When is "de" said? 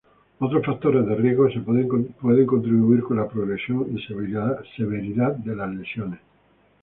1.05-1.13, 5.35-5.55